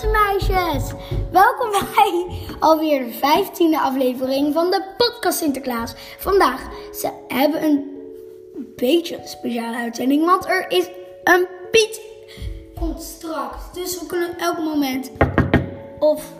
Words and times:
en 0.00 0.10
meisjes. 0.10 0.92
Welkom 1.32 1.70
bij 1.70 2.26
alweer 2.60 3.04
de 3.04 3.12
vijftiende 3.12 3.80
aflevering 3.80 4.52
van 4.52 4.70
de 4.70 4.82
podcast 4.96 5.38
Sinterklaas. 5.38 5.94
Vandaag 6.18 6.68
ze 6.94 7.10
hebben 7.28 7.64
een 7.64 7.90
beetje 8.76 9.16
een 9.16 9.28
speciale 9.28 9.76
uitzending, 9.76 10.24
want 10.24 10.46
er 10.46 10.70
is 10.70 10.88
een 11.24 11.46
Piet. 11.70 12.00
Straks, 12.98 13.72
dus 13.72 14.00
we 14.00 14.06
kunnen 14.06 14.38
elk 14.38 14.58
moment 14.58 15.10
of 15.98 16.32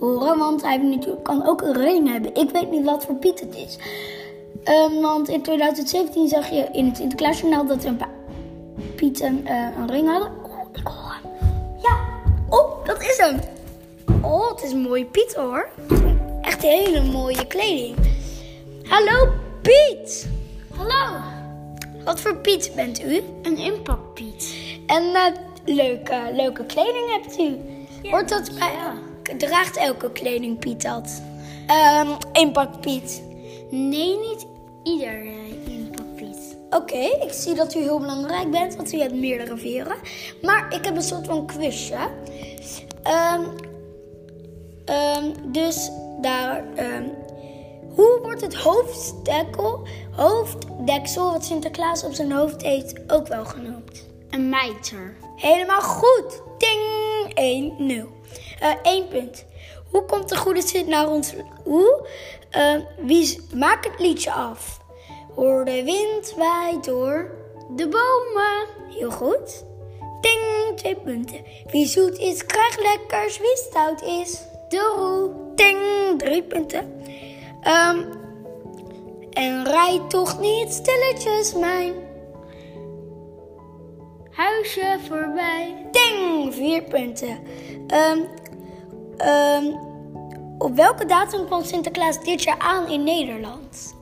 horen, 0.00 0.38
want 0.38 0.62
hij 0.62 0.76
natuurlijk 0.76 1.24
kan 1.24 1.46
ook 1.46 1.62
een 1.62 1.76
ring 1.76 2.12
hebben. 2.12 2.34
Ik 2.34 2.50
weet 2.50 2.70
niet 2.70 2.84
wat 2.84 3.04
voor 3.04 3.14
Piet 3.14 3.40
het 3.40 3.56
is. 3.56 3.78
Um, 4.64 5.00
want 5.00 5.28
in 5.28 5.42
2017 5.42 6.28
zag 6.28 6.50
je 6.50 6.68
in 6.72 6.86
het 6.86 6.96
Sinterklaasjournaal 6.96 7.66
dat 7.66 7.82
er 7.82 7.88
een 7.88 7.96
paar 7.96 8.14
Pieten 8.96 9.40
uh, 9.44 9.68
een 9.78 9.90
ring 9.90 10.08
hadden. 10.08 10.28
Oh, 10.28 10.68
ik 10.72 10.86
hoor 10.86 11.16
hem. 11.22 11.30
Ja, 11.82 12.15
dat 12.86 13.02
is 13.02 13.16
hem. 13.16 13.40
Oh, 14.22 14.50
het 14.50 14.62
is 14.62 14.72
een 14.72 14.80
mooie 14.80 15.04
Piet 15.04 15.34
hoor. 15.34 15.68
Echt 16.42 16.62
hele 16.62 17.02
mooie 17.02 17.46
kleding. 17.46 17.96
Hallo 18.82 19.32
Piet. 19.62 20.28
Hallo. 20.76 21.20
Wat 22.04 22.20
voor 22.20 22.36
Piet 22.36 22.72
bent 22.74 23.04
u? 23.04 23.20
Een 23.42 23.56
impact 23.58 24.14
Piet. 24.14 24.56
En 24.86 25.02
uh, 25.02 25.26
leuke, 25.64 26.30
leuke 26.32 26.64
kleding 26.64 27.10
hebt 27.10 27.38
u. 27.38 27.56
Ja, 28.02 28.10
Hoort 28.10 28.28
dat 28.28 28.50
bij... 28.58 28.72
ja. 28.72 28.94
Draagt 29.38 29.76
elke 29.76 30.12
kleding 30.12 30.58
Piet 30.58 30.82
dat? 30.82 31.22
Um, 32.02 32.16
impact 32.32 32.80
Piet. 32.80 33.22
Nee, 33.70 34.18
niet 34.18 34.46
ieder 34.82 35.24
uh, 35.24 35.32
impact 35.32 35.45
Oké, 36.70 36.98
ik 36.98 37.32
zie 37.32 37.54
dat 37.54 37.74
u 37.74 37.78
heel 37.78 37.98
belangrijk 37.98 38.50
bent, 38.50 38.76
want 38.76 38.92
u 38.92 39.00
hebt 39.00 39.14
meerdere 39.14 39.56
veren. 39.56 39.96
Maar 40.42 40.74
ik 40.74 40.84
heb 40.84 40.96
een 40.96 41.02
soort 41.02 41.26
van 41.26 41.46
quizje. 41.46 42.08
Um, 43.34 43.44
um, 44.94 45.52
dus 45.52 45.90
daar. 46.20 46.64
Um, 46.78 47.10
hoe 47.94 48.18
wordt 48.22 48.40
het 48.40 48.54
hoofddeksel, 48.54 49.86
hoofddeksel 50.10 51.32
wat 51.32 51.44
Sinterklaas 51.44 52.04
op 52.04 52.12
zijn 52.12 52.32
hoofd 52.32 52.62
heeft 52.62 53.12
ook 53.12 53.26
wel 53.26 53.44
genoemd? 53.44 54.06
Een 54.30 54.48
mijter. 54.48 55.16
Helemaal 55.36 55.80
goed. 55.80 56.42
Ding 56.58 56.80
1-0. 57.78 58.16
Uh, 58.62 58.74
1 58.82 59.08
punt. 59.08 59.44
Hoe 59.90 60.04
komt 60.04 60.28
de 60.28 60.36
goede 60.36 60.62
zin 60.62 60.88
naar 60.88 61.08
ons? 61.08 61.34
Hoe? 61.64 62.08
Uh, 62.56 63.06
wie 63.06 63.40
maakt 63.54 63.84
het 63.84 64.00
liedje 64.00 64.32
af? 64.32 64.80
Hoor 65.36 65.64
de 65.64 65.84
wind 65.84 66.34
waait 66.36 66.84
door 66.84 67.30
de 67.70 67.88
bomen. 67.88 68.66
Heel 68.98 69.10
goed. 69.10 69.64
Ding, 70.20 70.76
twee 70.76 70.96
punten. 70.96 71.44
Wie 71.70 71.86
zoet 71.86 72.18
is, 72.18 72.46
krijgt 72.46 72.82
lekkers. 72.82 73.38
Wie 73.38 73.56
stout 73.56 74.02
is, 74.02 74.42
de 74.68 74.94
roe. 74.96 75.30
Ding, 75.54 76.18
drie 76.18 76.42
punten. 76.42 77.02
Um, 77.64 78.24
en 79.30 79.64
rijd 79.64 80.10
toch 80.10 80.40
niet 80.40 80.72
stilletjes 80.72 81.54
mijn 81.54 81.94
huisje 84.30 84.98
voorbij. 85.08 85.86
Ding, 85.90 86.54
vier 86.54 86.82
punten. 86.82 87.38
Um, 88.10 88.28
um, 89.28 89.78
op 90.58 90.76
welke 90.76 91.06
datum 91.06 91.46
kwam 91.46 91.64
Sinterklaas 91.64 92.24
dit 92.24 92.42
jaar 92.42 92.58
aan 92.58 92.88
in 92.88 93.04
Nederland? 93.04 93.95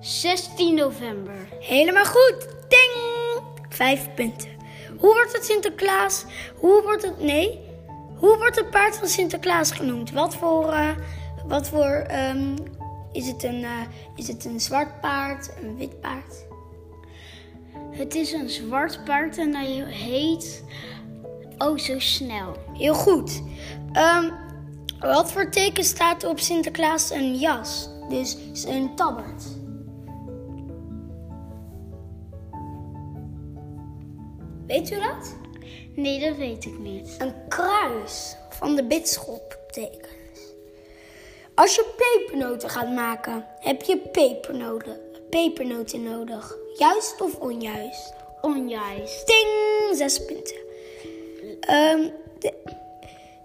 16 0.00 0.74
november. 0.74 1.48
Helemaal 1.60 2.04
goed. 2.04 2.48
Ding! 2.68 3.42
Vijf 3.68 4.14
punten. 4.14 4.48
Hoe 4.98 5.14
wordt 5.14 5.32
het 5.32 5.44
Sinterklaas? 5.44 6.24
Hoe 6.56 6.82
wordt 6.82 7.02
het. 7.02 7.20
Nee. 7.20 7.60
Hoe 8.16 8.36
wordt 8.36 8.56
het 8.56 8.70
paard 8.70 8.96
van 8.96 9.08
Sinterklaas 9.08 9.70
genoemd? 9.70 10.10
Wat 10.10 10.34
voor. 10.34 10.72
Uh, 10.72 10.90
wat 11.46 11.68
voor. 11.68 12.06
Um, 12.34 12.54
is, 13.12 13.26
het 13.26 13.42
een, 13.42 13.60
uh, 13.60 13.70
is 14.14 14.28
het 14.28 14.44
een 14.44 14.60
zwart 14.60 15.00
paard? 15.00 15.50
Een 15.62 15.76
wit 15.76 16.00
paard? 16.00 16.46
Het 17.90 18.14
is 18.14 18.32
een 18.32 18.48
zwart 18.50 19.04
paard 19.04 19.38
en 19.38 19.54
hij 19.54 19.84
heet. 19.88 20.64
Oh, 21.58 21.78
zo 21.78 21.98
snel. 21.98 22.56
Heel 22.72 22.94
goed. 22.94 23.42
Um, 23.92 24.32
wat 24.98 25.32
voor 25.32 25.50
teken 25.50 25.84
staat 25.84 26.24
op 26.24 26.38
Sinterklaas 26.38 27.10
een 27.10 27.34
jas? 27.36 27.88
Dus 28.08 28.36
een 28.66 28.96
tabbert. 28.96 29.59
Weet 34.70 34.90
u 34.90 34.94
dat? 34.94 35.36
Nee, 35.94 36.20
dat 36.20 36.36
weet 36.36 36.64
ik 36.64 36.78
niet. 36.78 37.16
Een 37.18 37.34
kruis 37.48 38.36
van 38.50 38.76
de 38.76 38.84
bisschop 38.84 39.58
betekent. 39.66 40.54
Als 41.54 41.74
je 41.74 41.94
pepernoten 41.96 42.70
gaat 42.70 42.94
maken, 42.94 43.46
heb 43.58 43.82
je 43.82 43.98
pepernoten, 43.98 45.00
pepernoten 45.30 46.02
nodig. 46.02 46.56
Juist 46.78 47.20
of 47.20 47.34
onjuist? 47.34 48.12
Onjuist. 48.40 49.26
Ding! 49.26 49.96
Zes 49.96 50.24
punten. 50.24 50.56
Um, 51.70 52.12
de, 52.38 52.52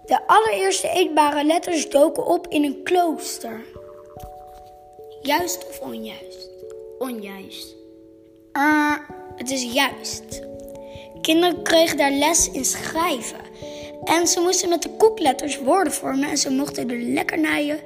de 0.04 0.26
allereerste 0.26 0.88
eetbare 0.88 1.44
letters 1.44 1.90
doken 1.90 2.26
op 2.26 2.46
in 2.48 2.64
een 2.64 2.82
klooster. 2.82 3.64
Juist 5.22 5.68
of 5.68 5.80
onjuist? 5.80 6.50
Onjuist. 6.98 7.74
Uh, 8.52 8.96
het 9.36 9.50
is 9.50 9.72
juist. 9.72 10.45
Kinderen 11.26 11.62
kregen 11.62 11.96
daar 11.96 12.10
les 12.10 12.50
in 12.50 12.64
schrijven. 12.64 13.38
En 14.04 14.26
ze 14.26 14.40
moesten 14.40 14.68
met 14.68 14.82
de 14.82 14.90
koekletters 14.96 15.58
woorden 15.58 15.92
vormen 15.92 16.28
en 16.28 16.36
ze 16.36 16.50
mochten 16.50 16.88
de 16.88 16.98
lekkernijen 16.98 17.80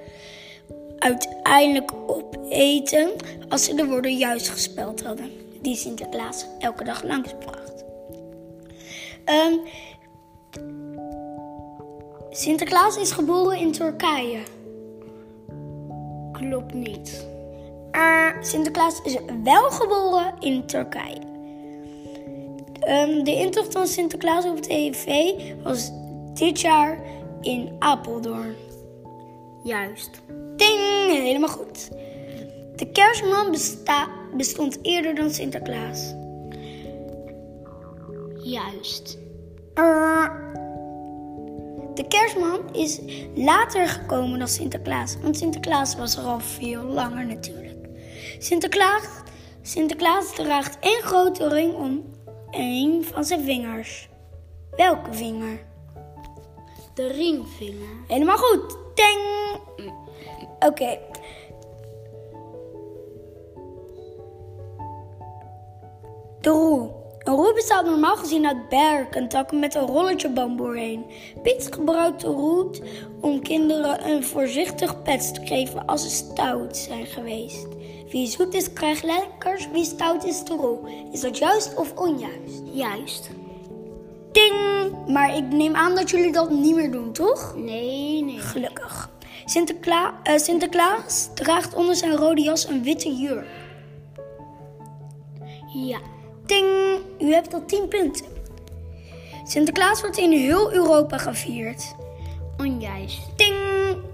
uiteindelijk 0.98 1.92
opeten 2.06 3.10
als 3.48 3.64
ze 3.64 3.74
de 3.74 3.86
woorden 3.86 4.16
juist 4.16 4.48
gespeld 4.48 5.02
hadden. 5.02 5.30
Die 5.62 5.76
Sinterklaas 5.76 6.46
elke 6.58 6.84
dag 6.84 7.02
langsbracht. 7.02 7.84
Um, 9.26 9.60
Sinterklaas 12.30 12.96
is 12.96 13.10
geboren 13.10 13.58
in 13.58 13.72
Turkije. 13.72 14.38
Klopt 16.32 16.74
niet. 16.74 17.26
Uh, 17.92 18.26
Sinterklaas 18.40 19.00
is 19.02 19.16
wel 19.44 19.70
geboren 19.70 20.34
in 20.40 20.66
Turkije. 20.66 21.28
Um, 22.90 23.24
de 23.24 23.34
intocht 23.34 23.72
van 23.72 23.86
Sinterklaas 23.86 24.44
op 24.44 24.60
tv 24.60 25.32
was 25.62 25.90
dit 26.34 26.60
jaar 26.60 26.98
in 27.40 27.76
Apeldoorn. 27.78 28.54
Juist. 29.62 30.10
Ding, 30.56 31.10
helemaal 31.10 31.48
goed. 31.48 31.88
De 32.76 32.90
kerstman 32.92 33.50
besta 33.50 34.08
bestond 34.36 34.78
eerder 34.82 35.14
dan 35.14 35.30
Sinterklaas. 35.30 36.14
Juist. 38.42 39.18
Uh, 39.74 40.30
de 41.94 42.04
kerstman 42.08 42.74
is 42.74 43.00
later 43.34 43.88
gekomen 43.88 44.38
dan 44.38 44.48
Sinterklaas, 44.48 45.16
want 45.22 45.36
Sinterklaas 45.36 45.96
was 45.96 46.16
er 46.16 46.24
al 46.24 46.40
veel 46.40 46.82
langer 46.82 47.26
natuurlijk. 47.26 47.88
Sinterklaas, 48.38 49.04
Sinterklaas 49.62 50.34
draagt 50.34 50.76
één 50.80 51.02
grote 51.02 51.48
ring 51.48 51.74
om 51.74 52.04
een 52.50 53.04
van 53.04 53.24
zijn 53.24 53.44
vingers. 53.44 54.08
Welke 54.76 55.12
vinger? 55.12 55.60
De 56.94 57.06
ringvinger. 57.06 58.04
Helemaal 58.06 58.36
goed. 58.36 58.76
Ding! 58.94 59.20
Oké. 60.58 60.66
Okay. 60.66 61.00
De 66.40 66.50
roe. 66.50 66.90
Een 67.18 67.34
roe 67.34 67.54
bestaat 67.54 67.84
normaal 67.84 68.16
gezien 68.16 68.46
uit 68.46 68.68
berken 68.68 69.28
takken 69.28 69.58
met 69.58 69.74
een 69.74 69.86
rolletje 69.86 70.30
bamboe 70.30 70.78
heen. 70.78 71.04
Piet 71.42 71.68
gebruikt 71.70 72.20
de 72.20 72.26
roe 72.26 72.70
om 73.20 73.42
kinderen 73.42 74.08
een 74.08 74.24
voorzichtig 74.24 75.02
pets 75.02 75.32
te 75.32 75.46
geven 75.46 75.86
als 75.86 76.02
ze 76.02 76.10
stout 76.10 76.76
zijn 76.76 77.06
geweest. 77.06 77.66
Wie 78.10 78.26
zoet 78.26 78.54
is, 78.54 78.72
krijgt 78.72 79.02
lekkers. 79.02 79.68
Wie 79.72 79.84
stout 79.84 80.24
is, 80.24 80.44
de 80.44 80.54
roe. 80.54 80.78
Is 81.12 81.20
dat 81.20 81.38
juist 81.38 81.74
of 81.74 81.92
onjuist? 81.94 82.62
Juist. 82.72 83.30
Ding! 84.32 84.92
Maar 85.06 85.36
ik 85.36 85.52
neem 85.52 85.74
aan 85.74 85.94
dat 85.94 86.10
jullie 86.10 86.32
dat 86.32 86.50
niet 86.50 86.74
meer 86.74 86.90
doen, 86.90 87.12
toch? 87.12 87.54
Nee, 87.56 88.24
nee. 88.24 88.38
Gelukkig. 88.38 89.10
Sinterkla 89.44 90.14
uh, 90.24 90.36
Sinterklaas 90.36 91.28
draagt 91.34 91.74
onder 91.74 91.96
zijn 91.96 92.16
rode 92.16 92.42
jas 92.42 92.68
een 92.68 92.82
witte 92.82 93.14
jurk. 93.14 93.48
Ja. 95.72 95.98
Ding! 96.46 97.00
U 97.18 97.32
hebt 97.32 97.54
al 97.54 97.64
10 97.64 97.88
punten. 97.88 98.26
Sinterklaas 99.44 100.00
wordt 100.00 100.18
in 100.18 100.32
heel 100.32 100.72
Europa 100.72 101.18
gevierd. 101.18 101.94
Onjuist. 102.58 103.20
Ding! 103.36 103.54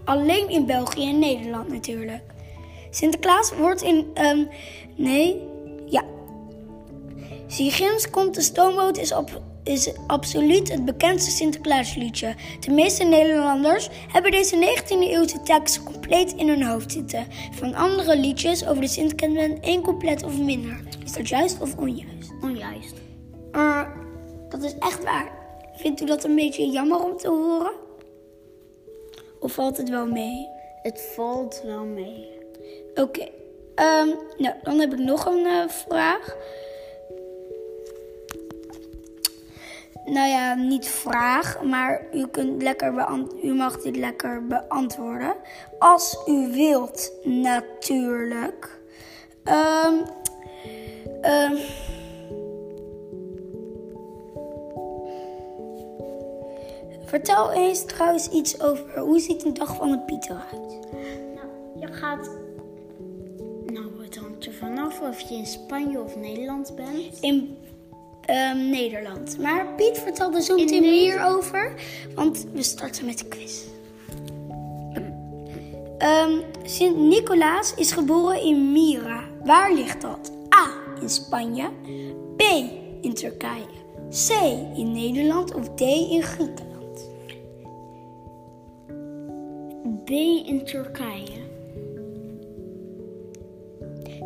Alleen 0.05 0.49
in 0.49 0.67
België 0.67 1.09
en 1.09 1.19
Nederland 1.19 1.69
natuurlijk. 1.69 2.35
Sinterklaas 2.97 3.53
wordt 3.53 3.83
in. 3.83 4.07
Um, 4.15 4.49
nee, 4.95 5.43
ja. 5.87 6.03
Zie 7.47 7.71
Gims 7.71 8.11
komt 8.11 8.35
de 8.35 8.43
stoomboot 8.43 8.99
is 8.99 9.15
op 9.15 9.43
is 9.63 9.93
absoluut 10.07 10.73
het 10.73 10.85
bekendste 10.85 11.31
Sinterklaasliedje. 11.31 12.35
De 12.61 12.71
meeste 12.71 13.05
Nederlanders 13.05 13.89
hebben 14.09 14.31
deze 14.31 14.57
19e 14.57 14.99
eeuwse 14.99 15.43
tekst 15.43 15.83
compleet 15.83 16.33
in 16.33 16.49
hun 16.49 16.63
hoofd 16.63 16.93
zitten. 16.93 17.27
Van 17.53 17.75
andere 17.75 18.19
liedjes 18.19 18.67
over 18.67 18.81
de 18.81 18.89
Sint 18.89 19.15
kent 19.15 19.33
men 19.33 19.61
één 19.61 19.83
couplet 19.83 20.23
of 20.23 20.39
minder. 20.39 20.81
Is 21.05 21.13
dat 21.13 21.29
juist 21.29 21.61
of 21.61 21.77
onjuist? 21.77 22.33
Onjuist. 22.43 22.95
Uh, 23.53 23.89
dat 24.49 24.63
is 24.63 24.75
echt 24.79 25.05
waar. 25.05 25.31
Vindt 25.75 26.01
u 26.01 26.05
dat 26.05 26.25
een 26.25 26.35
beetje 26.35 26.71
jammer 26.71 27.05
om 27.05 27.17
te 27.17 27.29
horen? 27.29 27.73
Of 29.41 29.53
valt 29.53 29.77
het 29.77 29.89
wel 29.89 30.07
mee? 30.07 30.47
Het 30.83 31.13
valt 31.15 31.63
wel 31.65 31.85
mee. 31.85 32.36
Oké. 33.01 33.29
Um, 33.75 34.15
nou, 34.37 34.55
dan 34.63 34.79
heb 34.79 34.93
ik 34.93 34.99
nog 34.99 35.27
een 35.27 35.47
uh, 35.47 35.69
vraag. 35.69 36.37
Nou 40.05 40.29
ja, 40.29 40.55
niet 40.55 40.89
vraag, 40.89 41.63
maar 41.63 42.07
u, 42.13 42.27
kunt 42.27 42.63
lekker 42.63 43.09
u 43.43 43.55
mag 43.55 43.83
dit 43.83 43.97
lekker 43.97 44.47
beantwoorden. 44.47 45.35
Als 45.79 46.23
u 46.27 46.53
wilt, 46.53 47.13
natuurlijk. 47.23 48.81
Um, 49.45 50.03
um, 51.31 51.59
vertel 57.05 57.53
eens 57.53 57.85
trouwens 57.85 58.29
iets 58.29 58.61
over 58.61 58.99
hoe 58.99 59.21
ziet 59.21 59.45
een 59.45 59.55
dag 59.55 59.77
van 59.77 59.91
een 59.91 60.05
Piet 60.05 60.25
eruit? 60.25 60.79
Nou, 61.35 61.49
je 61.81 61.87
gaat. 61.87 62.46
Of 65.03 65.21
je 65.21 65.35
in 65.35 65.47
Spanje 65.47 66.01
of 66.01 66.17
Nederland 66.17 66.73
bent. 66.77 67.21
In 67.21 67.57
um, 68.31 68.71
Nederland. 68.71 69.39
Maar 69.39 69.67
Piet 69.77 69.99
vertelde 69.99 70.43
zo 70.43 70.57
meteen 70.57 70.81
meer 70.81 71.25
over, 71.25 71.75
want 72.15 72.47
we 72.53 72.63
starten 72.63 73.05
met 73.05 73.19
de 73.19 73.27
quiz. 73.27 73.63
Um, 75.99 76.43
Sint 76.63 76.97
Nicolaas 76.97 77.75
is 77.75 77.93
geboren 77.93 78.43
in 78.43 78.73
Mira. 78.73 79.25
Waar 79.45 79.73
ligt 79.73 80.01
dat? 80.01 80.33
A. 80.55 80.69
In 81.01 81.09
Spanje. 81.09 81.71
B. 82.37 82.43
In 83.01 83.15
Turkije. 83.15 83.67
C. 84.11 84.31
In 84.77 84.93
Nederland 84.93 85.55
of 85.55 85.69
D. 85.75 85.81
In 85.81 86.23
Griekenland. 86.23 87.11
B. 90.05 90.11
In 90.47 90.65
Turkije. 90.65 91.46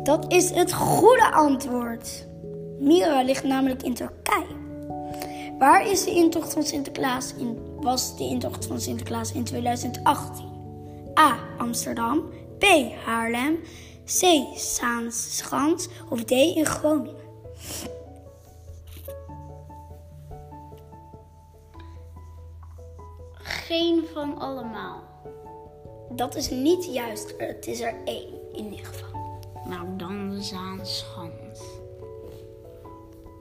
Dat 0.03 0.33
is 0.33 0.49
het 0.49 0.73
goede 0.73 1.31
antwoord. 1.31 2.27
Mira 2.79 3.21
ligt 3.21 3.43
namelijk 3.43 3.83
in 3.83 3.93
Turkije. 3.93 4.59
Waar 5.57 5.87
is 5.87 6.03
de 6.03 6.11
intocht 6.11 6.53
van 6.53 6.63
Sinterklaas 6.63 7.33
in, 7.37 7.57
was 7.79 8.17
de 8.17 8.23
intocht 8.23 8.65
van 8.65 8.81
Sinterklaas 8.81 9.31
in 9.31 9.43
2018? 9.43 10.45
A. 11.19 11.37
Amsterdam. 11.57 12.29
B. 12.59 12.65
Haarlem. 13.05 13.59
C. 14.05 14.23
Zaanschans. 14.55 15.87
Of 16.09 16.23
D. 16.23 16.31
In 16.31 16.65
Groningen. 16.65 17.15
Geen 23.33 24.03
van 24.13 24.39
allemaal. 24.39 25.03
Dat 26.09 26.35
is 26.35 26.49
niet 26.49 26.85
juist. 26.85 27.33
Het 27.37 27.67
is 27.67 27.79
er 27.79 27.95
één 28.05 28.53
in 28.53 28.71
ieder 28.71 28.85
geval. 28.85 29.20
Nou, 29.71 29.87
dan 29.97 30.43
Zaanschans. 30.43 31.59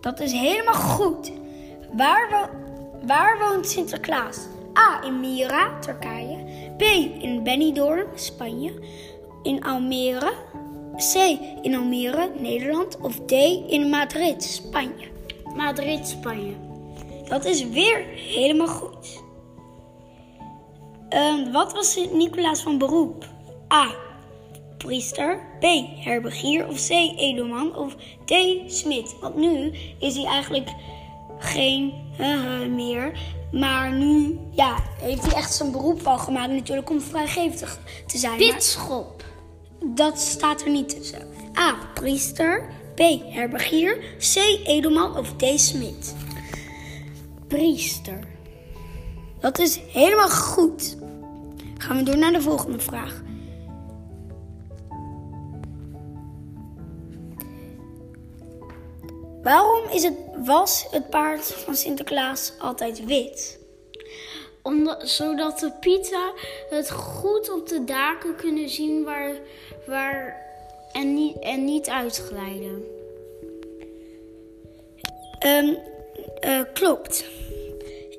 Dat 0.01 0.21
is 0.21 0.33
helemaal 0.33 0.75
goed. 0.75 1.33
Waar, 1.93 2.29
wo 2.31 2.59
waar 3.07 3.39
woont 3.39 3.69
Sinterklaas? 3.69 4.39
A. 4.79 5.03
In 5.03 5.21
Mira, 5.21 5.79
Turkije. 5.79 6.37
B. 6.77 6.83
In 7.23 7.43
Benidorm, 7.43 8.07
Spanje. 8.15 8.73
In 9.43 9.65
Almere. 9.65 10.33
C. 10.97 11.15
In 11.63 11.75
Almere, 11.75 12.31
Nederland. 12.39 13.01
Of 13.01 13.21
D. 13.27 13.33
In 13.67 13.89
Madrid, 13.89 14.43
Spanje. 14.43 15.09
Madrid, 15.57 16.09
Spanje. 16.09 16.55
Dat 17.29 17.45
is 17.45 17.69
weer 17.69 18.05
helemaal 18.15 18.69
goed. 18.69 19.23
Uh, 21.11 21.53
wat 21.53 21.73
was 21.73 21.93
Sint-Nicolaas 21.93 22.63
van 22.63 22.79
beroep? 22.79 23.25
A 23.73 24.09
priester. 24.85 25.41
B. 25.59 25.65
Herbergier 26.05 26.69
of 26.69 26.87
C. 26.87 26.91
Edelman 27.17 27.77
of 27.77 27.95
D. 28.25 28.33
Smit. 28.67 29.15
Want 29.21 29.37
nu 29.37 29.73
is 29.99 30.15
hij 30.15 30.25
eigenlijk 30.25 30.69
geen 31.39 31.93
uh, 32.21 32.67
meer. 32.75 33.13
Maar 33.53 33.93
nu 33.93 34.39
ja, 34.51 34.77
heeft 35.01 35.23
hij 35.23 35.35
echt 35.35 35.55
zijn 35.55 35.73
beroep 35.73 36.07
al 36.07 36.19
gemaakt 36.19 36.53
natuurlijk 36.53 36.91
om 36.91 37.01
vrijgevig 37.01 37.79
te 38.07 38.19
zijn. 38.19 38.39
Bisschop. 38.39 39.25
Dat 39.85 40.19
staat 40.19 40.63
er 40.63 40.71
niet 40.71 40.89
tussen. 40.89 41.29
A. 41.59 41.75
Priester. 41.95 42.73
B. 42.95 43.01
Herbergier. 43.33 43.99
C. 44.19 44.37
Edelman 44.65 45.17
of 45.17 45.33
D. 45.33 45.61
Smit. 45.61 46.15
Priester. 47.49 48.19
Dat 49.41 49.59
is 49.59 49.81
helemaal 49.93 50.31
goed. 50.31 50.97
Gaan 51.79 51.97
we 51.97 52.03
door 52.03 52.19
naar 52.19 52.33
de 52.33 52.43
volgende 52.43 52.79
vraag. 52.79 53.23
Waarom 59.43 59.89
is 59.91 60.03
het, 60.03 60.15
was 60.45 60.87
het 60.91 61.11
paard 61.11 61.45
van 61.47 61.77
Sinterklaas 61.77 62.53
altijd 62.59 63.05
wit? 63.05 63.59
Omdat, 64.63 65.09
zodat 65.09 65.59
de 65.59 65.73
Pieten 65.81 66.33
het 66.71 66.91
goed 66.91 67.51
op 67.51 67.69
de 67.69 67.85
daken 67.85 68.37
kunnen 68.37 68.69
zien 68.69 69.05
waar, 69.05 69.35
waar, 69.87 70.47
en, 70.93 71.15
niet, 71.15 71.39
en 71.39 71.65
niet 71.65 71.89
uitglijden. 71.89 72.85
Um, 75.47 75.79
uh, 76.45 76.61
klopt. 76.73 77.25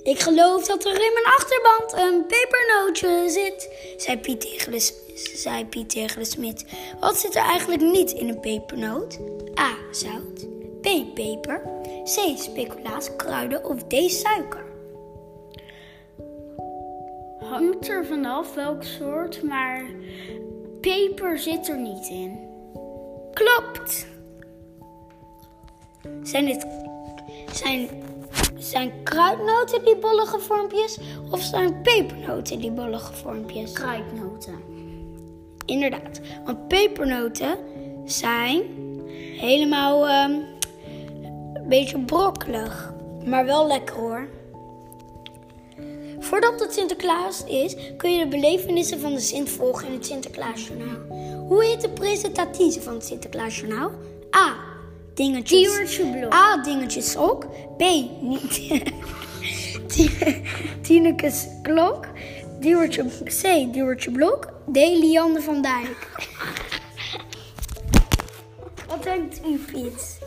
Ik 0.03 0.19
geloof 0.19 0.67
dat 0.67 0.85
er 0.85 0.93
in 0.93 1.13
mijn 1.13 1.35
achterband 1.37 1.93
een 1.93 2.25
pepernootje 2.25 3.29
zit, 3.29 3.69
zei 3.97 4.17
Piet 4.17 4.41
tegen 4.41 4.71
de, 4.71 4.91
zei 5.35 5.65
Piet 5.65 5.89
tegen 5.89 6.19
de 6.19 6.25
smid. 6.25 6.65
Wat 6.99 7.17
zit 7.17 7.35
er 7.35 7.43
eigenlijk 7.43 7.81
niet 7.81 8.11
in 8.11 8.29
een 8.29 8.39
pepernoot? 8.39 9.19
A. 9.59 9.75
Zout. 9.91 10.60
B. 10.81 11.13
Peper. 11.13 11.61
C. 12.03 12.37
Speculaas, 12.37 13.15
kruiden 13.15 13.65
of 13.65 13.83
D. 13.83 13.93
Suiker. 13.93 14.65
Hangt 17.39 17.89
er 17.89 18.05
vanaf 18.05 18.53
welk 18.53 18.83
soort, 18.83 19.43
maar 19.43 19.85
peper 20.81 21.39
zit 21.39 21.67
er 21.67 21.77
niet 21.77 22.07
in. 22.09 22.39
Klopt. 23.33 24.07
Zijn 26.23 26.45
dit 26.45 26.65
zijn, 27.53 27.89
zijn 28.57 28.91
kruidnoten 29.03 29.85
die 29.85 29.95
bollige 29.95 30.39
vormpjes 30.39 30.99
of 31.31 31.41
zijn 31.41 31.81
pepernoten 31.81 32.59
die 32.59 32.71
bollige 32.71 33.13
vormpjes? 33.13 33.73
Kruidnoten. 33.73 34.59
Inderdaad, 35.65 36.21
want 36.45 36.67
pepernoten 36.67 37.57
zijn 38.05 38.61
helemaal 39.37 40.23
um, 40.29 40.43
beetje 41.71 41.99
brokkelig, 41.99 42.93
maar 43.25 43.45
wel 43.45 43.67
lekker 43.67 43.95
hoor. 43.95 44.27
Voordat 46.19 46.59
het 46.59 46.73
Sinterklaas 46.73 47.43
is, 47.43 47.75
kun 47.97 48.11
je 48.11 48.23
de 48.23 48.29
belevenissen 48.29 48.99
van 48.99 49.13
de 49.13 49.19
Sint 49.19 49.49
volgen 49.49 49.87
in 49.87 49.93
het 49.93 50.05
Sinterklaasjournaal. 50.05 50.99
Hoe 51.47 51.63
heet 51.63 51.81
de 51.81 51.89
presentatrice 51.89 52.81
van 52.81 52.93
het 52.93 53.05
Sinterklaasjournaal? 53.05 53.91
A. 54.35 54.55
Dingetjes. 55.13 55.99
A. 56.33 56.61
Dingetjes 56.63 57.17
ook. 57.17 57.45
B. 57.77 57.83
Tinekes 60.81 61.47
Klok. 61.61 62.07
Diewertje, 62.59 63.05
C. 63.23 63.73
Diewertje 63.73 64.11
Blok. 64.11 64.45
D. 64.71 64.75
Lianne 64.75 65.41
van 65.41 65.61
Dijk. 65.61 66.07
Wat 68.87 69.03
denkt 69.03 69.41
u, 69.45 69.57
Piet? 69.57 70.20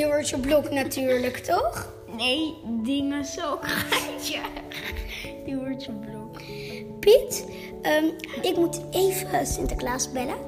Deurtje 0.00 0.38
blok 0.38 0.70
natuurlijk, 0.70 1.36
toch? 1.36 1.92
Nee, 2.16 2.54
dingen 2.64 3.24
zo 3.24 3.58
gaatje. 3.60 4.38
Deurtje 5.46 5.92
blok. 5.92 6.40
Piet, 7.00 7.46
um, 7.82 8.12
ik 8.42 8.56
moet 8.56 8.80
even 8.90 9.46
Sinterklaas 9.46 10.12
bellen. 10.12 10.38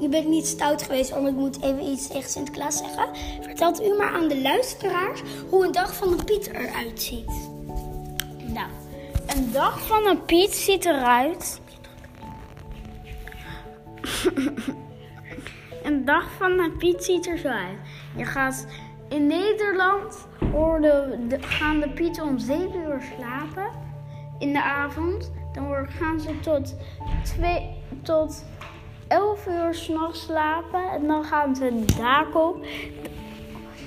Je 0.00 0.08
bent 0.08 0.28
niet 0.28 0.46
stout 0.46 0.82
geweest, 0.82 1.10
maar 1.10 1.28
ik 1.28 1.34
moet 1.34 1.62
even 1.62 1.82
iets 1.82 2.08
tegen 2.08 2.30
Sinterklaas 2.30 2.78
zeggen. 2.78 3.08
Vertelt 3.42 3.82
u 3.82 3.96
maar 3.96 4.12
aan 4.12 4.28
de 4.28 4.40
luisteraars 4.40 5.22
hoe 5.48 5.64
een 5.64 5.72
dag 5.72 5.96
van 5.96 6.16
de 6.16 6.24
Piet 6.24 6.46
eruit 6.46 7.02
ziet. 7.02 7.48
Nou, 8.46 8.68
Een 9.26 9.52
dag 9.52 9.86
van 9.86 10.06
een 10.06 10.24
Piet 10.24 10.54
ziet 10.54 10.84
eruit. 10.84 11.60
een 15.82 16.04
dag 16.04 16.24
van 16.38 16.58
een 16.58 16.76
Piet 16.76 17.04
ziet 17.04 17.26
er 17.26 17.38
zo 17.38 17.48
uit. 17.48 17.78
Je 18.16 18.24
gaat 18.24 18.66
in 19.08 19.26
Nederland 19.26 20.26
de, 20.80 21.36
gaan 21.40 21.80
de 21.80 21.88
Pieten 21.88 22.24
om 22.24 22.38
7 22.38 22.80
uur 22.80 23.02
slapen 23.16 23.70
in 24.38 24.52
de 24.52 24.62
avond. 24.62 25.32
Dan 25.52 25.86
gaan 25.88 26.20
ze 26.20 26.40
tot, 26.40 26.74
twee, 27.22 27.82
tot 28.02 28.44
11 29.08 29.46
uur 29.46 29.74
s'nachts 29.74 30.22
slapen. 30.22 30.90
En 30.90 31.06
dan 31.06 31.24
gaan 31.24 31.56
ze 31.56 31.68
een 31.68 31.86
dak 31.96 32.34
op. 32.34 32.66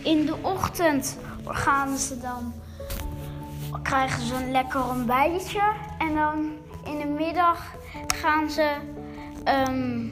In 0.03 0.25
de 0.25 0.35
ochtend 0.41 1.17
gaan 1.45 1.97
ze 1.97 2.19
dan 2.19 2.53
krijgen 3.83 4.21
ze 4.21 4.35
een 4.35 4.51
lekker 4.51 4.89
ontbijtje. 4.89 5.61
En 5.97 6.15
dan 6.15 6.51
in 6.83 6.97
de 6.97 7.05
middag 7.05 7.75
gaan 8.07 8.49
ze, 8.49 8.75
ehm, 9.43 10.07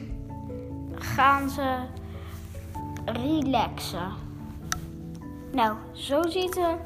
gaan 0.94 1.50
ze 1.50 1.76
relaxen. 3.04 4.12
Nou, 5.52 5.76
zo 5.92 6.22
ziet, 6.22 6.56
er, 6.56 6.78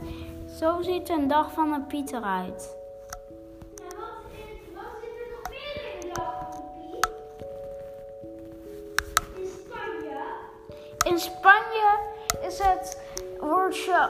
zo 0.58 0.82
ziet 0.82 1.08
een 1.08 1.28
dag 1.28 1.52
van 1.52 1.72
een 1.72 1.86
Piet 1.86 2.12
eruit. 2.12 2.76
En 3.78 3.96
wat, 3.96 4.22
wat 4.74 4.84
zit 5.00 5.10
er 5.10 5.30
nog 5.30 5.48
meer 5.50 5.94
in 5.94 6.00
de 6.00 6.14
dag 6.14 6.48
van 6.50 6.62
Piet? 6.80 7.08
In 9.36 9.46
Spanje? 9.46 10.20
In 11.04 11.18
Spanje 11.18 11.98
is 12.46 12.58
het, 12.58 13.02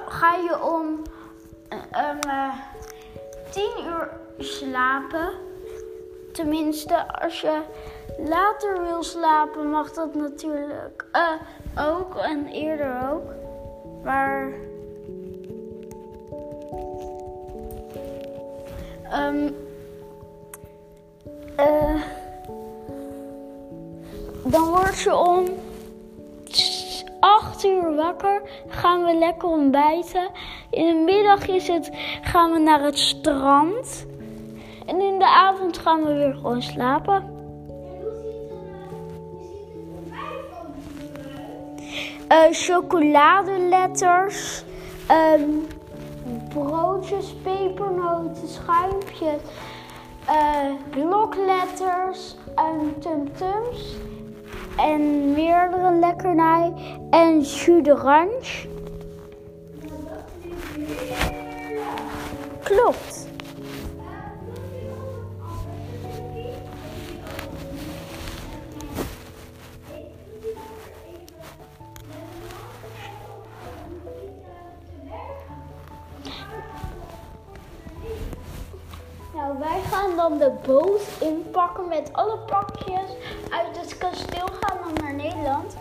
ga 0.08 0.34
je 0.34 0.62
om 0.62 1.02
eh, 1.68 2.08
eh, 2.11 2.54
10 3.50 3.70
uur 3.87 4.11
slapen. 4.38 5.53
Tenminste, 6.34 7.20
als 7.20 7.40
je 7.40 7.60
later 8.18 8.82
wil 8.82 9.02
slapen, 9.02 9.70
mag 9.70 9.92
dat 9.92 10.14
natuurlijk 10.14 11.06
eh, 11.12 11.86
ook 11.88 12.16
en 12.16 12.46
eerder 12.46 13.10
ook. 13.12 13.32
Maar. 14.02 14.52
ehm, 19.10 19.50
eh, 21.56 22.02
dan 24.44 24.68
word 24.68 24.98
je 24.98 25.16
om 25.16 25.44
8 27.20 27.64
uur 27.64 27.94
wakker. 27.94 28.42
Gaan 28.68 29.04
we 29.04 29.14
lekker 29.14 29.48
ontbijten. 29.48 30.30
In 30.70 30.86
de 30.86 31.12
middag 31.12 31.48
is 31.48 31.68
het, 31.68 31.90
gaan 32.22 32.52
we 32.52 32.58
naar 32.58 32.82
het 32.82 32.98
strand. 32.98 34.06
En 34.86 35.00
in 35.00 35.18
de 35.18 35.28
avond 35.28 35.78
gaan 35.78 36.04
we 36.04 36.12
weer 36.12 36.34
gewoon 36.34 36.62
slapen. 36.62 37.32
Eh, 42.28 42.42
chocoladeletters. 42.50 44.64
ehm, 45.06 45.42
broodjes, 46.48 47.34
pepernoten, 47.42 48.48
schuimpjes. 48.48 49.40
eh, 50.26 50.70
blokletters 50.90 52.36
en 52.54 52.94
tumtums. 52.98 53.96
En 54.76 55.32
meerdere 55.32 55.98
lekkernij. 55.98 56.72
En 57.10 57.40
jus. 57.40 58.66
Klopt. 62.62 63.28
De 80.44 80.52
boot 80.66 81.02
inpakken 81.20 81.88
met 81.88 82.12
alle 82.12 82.38
pakjes. 82.38 83.10
Uit 83.50 83.80
het 83.80 83.98
kasteel 83.98 84.46
gaan 84.60 84.78
dan 84.84 85.04
naar 85.04 85.14
Nederland. 85.14 85.76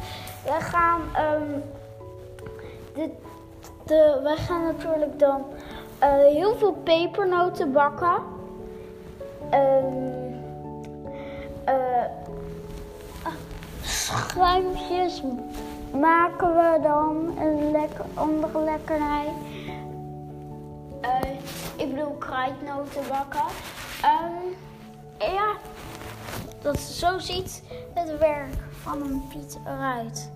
Wij 0.45 0.61
gaan, 0.61 1.01
ehm, 1.15 1.59
de, 2.93 3.09
de, 3.85 4.19
wij 4.23 4.35
gaan 4.35 4.63
natuurlijk 4.63 5.19
dan 5.19 5.45
eh, 5.99 6.09
heel 6.09 6.55
veel 6.55 6.71
pepernoten 6.71 7.71
bakken. 7.71 8.17
Ah, 13.23 13.33
schuimpjes 13.81 15.23
maken 15.91 16.55
we 16.55 16.79
dan. 16.81 17.37
Een 17.39 17.71
lekker, 17.71 18.05
andere 18.13 18.59
lekkernij. 18.59 19.27
Eh, 21.01 21.29
ik 21.75 21.95
bedoel 21.95 22.15
kruidnoten 22.17 23.01
bakken. 23.09 23.45
Ehm, 24.03 25.31
ja, 25.33 25.55
dat, 26.61 26.79
zo 26.79 27.19
ziet 27.19 27.63
het 27.93 28.17
werk 28.17 28.53
van 28.81 29.01
een 29.01 29.27
Piet 29.27 29.59
eruit. 29.65 30.31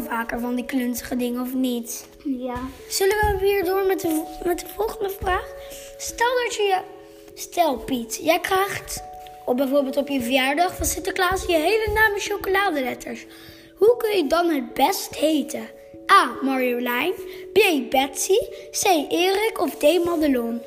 Vaker 0.00 0.40
van 0.40 0.54
die 0.54 0.64
klunzige 0.64 1.16
dingen, 1.16 1.42
of 1.42 1.54
niet? 1.54 2.08
Ja. 2.24 2.56
Zullen 2.88 3.16
we 3.16 3.38
weer 3.40 3.64
door 3.64 3.86
met 3.86 4.00
de, 4.00 4.22
met 4.44 4.60
de 4.60 4.66
volgende 4.66 5.10
vraag? 5.10 5.54
Stel 5.98 6.34
dat 6.44 6.54
je 6.54 6.62
je... 6.62 6.80
Stel, 7.34 7.76
Piet, 7.76 8.20
jij 8.22 8.40
krijgt 8.40 9.02
op 9.44 9.56
bijvoorbeeld 9.56 9.96
op 9.96 10.08
je 10.08 10.20
verjaardag 10.20 10.76
van 10.76 10.86
Sinterklaas 10.86 11.46
je 11.46 11.52
hele 11.52 11.90
naam 11.94 12.14
in 12.14 12.20
chocoladeletters. 12.20 13.26
Hoe 13.76 13.96
kun 13.96 14.16
je 14.16 14.26
dan 14.26 14.48
het 14.48 14.74
best 14.74 15.14
heten? 15.14 15.68
A. 16.12 16.36
Marjolein. 16.42 17.12
B. 17.52 17.90
Betsy. 17.90 18.38
C. 18.70 18.84
Erik. 19.08 19.60
Of 19.60 19.76
D. 19.76 20.04
Madelon. 20.04 20.60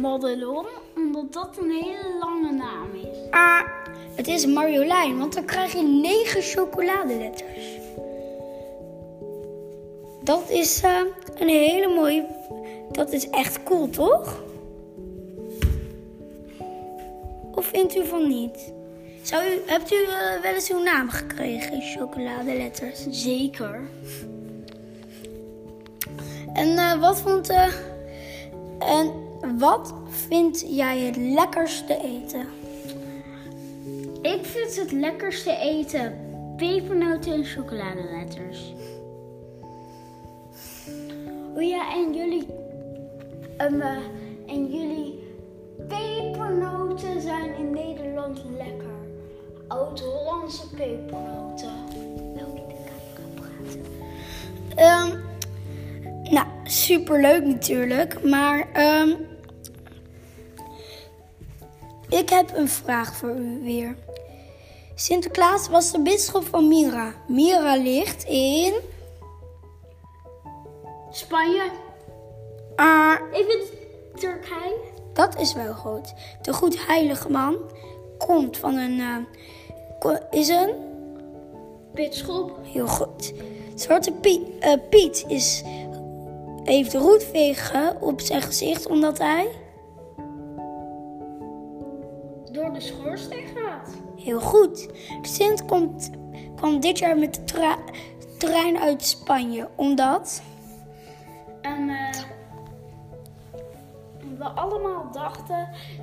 Madelon, 0.00 0.66
omdat 0.96 1.32
dat 1.32 1.56
een 1.60 1.70
hele 1.70 2.18
lange 2.20 2.52
naam 2.52 2.94
is. 2.94 3.34
A. 3.34 3.66
Het 4.14 4.28
is 4.28 4.46
Marjolein, 4.46 5.18
want 5.18 5.34
dan 5.34 5.44
krijg 5.44 5.72
je 5.72 5.82
negen 5.82 6.42
chocoladeletters. 6.42 7.81
Dat 10.24 10.50
is 10.50 10.82
eh, 10.82 11.00
een 11.34 11.48
hele 11.48 11.94
mooie... 11.94 12.26
Dat 12.90 13.12
is 13.12 13.30
echt 13.30 13.62
cool, 13.62 13.90
toch? 13.90 14.42
Of 17.54 17.66
vindt 17.66 17.96
u 17.96 18.06
van 18.06 18.28
niet? 18.28 18.72
Zou 19.22 19.44
u, 19.44 19.60
hebt 19.66 19.92
u 19.92 19.96
eh, 20.04 20.42
wel 20.42 20.54
eens 20.54 20.70
uw 20.70 20.82
naam 20.82 21.10
gekregen 21.10 21.72
in 21.72 21.80
chocoladeletters? 21.80 23.06
Zeker. 23.10 23.80
En 26.52 26.78
eh, 26.78 27.00
wat 27.00 27.20
vond... 27.20 27.48
en 28.78 29.12
wat 29.58 29.94
vind 30.08 30.64
jij 30.68 30.98
het 30.98 31.16
lekkerste 31.16 31.98
eten? 32.02 32.46
Ik 34.22 34.44
vind 34.44 34.76
het 34.76 34.92
lekkerste 34.92 35.56
eten 35.56 36.18
pepernoten 36.56 37.32
en 37.32 37.44
chocoladeletters. 37.44 38.72
Oh 41.54 41.62
ja, 41.62 41.92
en 41.94 42.14
jullie, 42.14 42.46
um, 43.58 43.80
eh, 43.80 43.96
en 44.46 44.66
jullie 44.66 45.22
pepernoten 45.88 47.20
zijn 47.20 47.54
in 47.54 47.70
Nederland 47.70 48.42
lekker. 48.56 48.90
Oud-Hollandse 49.68 50.68
pepernoten. 50.68 51.72
Wel 52.34 52.46
in 52.46 52.68
de 52.68 52.76
camera 52.84 53.34
praten. 53.34 53.84
Ehm, 54.74 55.18
nou, 56.34 56.46
superleuk 56.64 57.44
natuurlijk. 57.44 58.24
Maar 58.24 58.68
ehm, 58.72 59.10
ik 62.08 62.28
heb 62.28 62.56
een 62.56 62.68
vraag 62.68 63.14
voor 63.14 63.36
u 63.36 63.60
weer. 63.62 63.96
Sinterklaas 64.94 65.68
was 65.68 65.92
de 65.92 66.00
bisschop 66.00 66.46
van 66.46 66.68
Mira. 66.68 67.14
Mira 67.28 67.76
ligt 67.76 68.24
in... 68.24 68.72
Spanje. 71.12 71.62
Ah, 72.76 73.14
Ik 73.32 73.44
vind 73.48 73.72
Turkije. 74.20 74.76
dat 75.12 75.40
is 75.40 75.54
wel 75.54 75.74
goed. 75.74 76.14
De 76.42 76.52
goed 76.52 76.86
heilige 76.86 77.30
man 77.30 77.56
komt 78.18 78.56
van 78.56 78.76
een... 78.76 79.00
eh, 80.00 80.16
is 80.30 80.48
een... 80.48 80.70
Pitschop. 81.94 82.58
Heel 82.62 82.86
goed. 82.86 83.32
Zwarte 83.74 84.12
Piet, 84.12 84.40
eh, 84.60 84.72
Piet 84.90 85.24
is, 85.28 85.62
heeft 86.64 86.94
roetvegen 86.94 88.00
op 88.00 88.20
zijn 88.20 88.42
gezicht 88.42 88.86
omdat 88.86 89.18
hij... 89.18 89.48
Door 92.52 92.72
de 92.72 92.80
schoorsteen 92.80 93.46
gaat. 93.56 93.88
Heel 94.16 94.40
goed. 94.40 94.88
Sint 95.22 95.64
komt, 95.64 96.10
kwam 96.56 96.80
dit 96.80 96.98
jaar 96.98 97.18
met 97.18 97.34
de 97.34 97.76
trein 98.38 98.78
uit 98.78 99.02
Spanje 99.04 99.68
omdat... 99.74 100.42